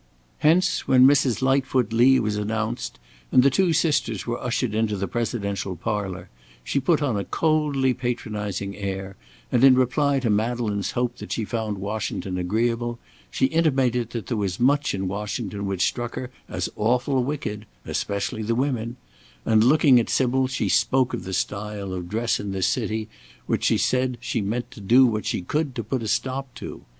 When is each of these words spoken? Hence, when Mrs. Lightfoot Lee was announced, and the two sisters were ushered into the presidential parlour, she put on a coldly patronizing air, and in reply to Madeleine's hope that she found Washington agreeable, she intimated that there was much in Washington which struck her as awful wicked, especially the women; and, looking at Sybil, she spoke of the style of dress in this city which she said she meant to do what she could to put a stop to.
Hence, 0.39 0.87
when 0.87 1.05
Mrs. 1.05 1.43
Lightfoot 1.43 1.93
Lee 1.93 2.19
was 2.19 2.35
announced, 2.35 2.97
and 3.31 3.43
the 3.43 3.51
two 3.51 3.71
sisters 3.71 4.25
were 4.25 4.41
ushered 4.41 4.73
into 4.73 4.97
the 4.97 5.07
presidential 5.07 5.75
parlour, 5.75 6.27
she 6.63 6.79
put 6.79 7.03
on 7.03 7.17
a 7.17 7.23
coldly 7.23 7.93
patronizing 7.93 8.75
air, 8.75 9.15
and 9.51 9.63
in 9.63 9.75
reply 9.75 10.19
to 10.21 10.31
Madeleine's 10.31 10.93
hope 10.93 11.17
that 11.17 11.31
she 11.31 11.45
found 11.45 11.77
Washington 11.77 12.39
agreeable, 12.39 12.97
she 13.29 13.45
intimated 13.45 14.09
that 14.09 14.25
there 14.25 14.37
was 14.37 14.59
much 14.59 14.95
in 14.95 15.07
Washington 15.07 15.67
which 15.67 15.85
struck 15.85 16.15
her 16.15 16.31
as 16.49 16.67
awful 16.75 17.23
wicked, 17.23 17.67
especially 17.85 18.41
the 18.41 18.55
women; 18.55 18.97
and, 19.45 19.63
looking 19.63 19.99
at 19.99 20.09
Sybil, 20.09 20.47
she 20.47 20.67
spoke 20.67 21.13
of 21.13 21.25
the 21.25 21.31
style 21.33 21.93
of 21.93 22.09
dress 22.09 22.39
in 22.39 22.53
this 22.53 22.65
city 22.65 23.07
which 23.45 23.65
she 23.65 23.77
said 23.77 24.17
she 24.19 24.41
meant 24.41 24.71
to 24.71 24.81
do 24.81 25.05
what 25.05 25.27
she 25.27 25.43
could 25.43 25.75
to 25.75 25.83
put 25.83 26.01
a 26.01 26.07
stop 26.07 26.51
to. 26.55 26.85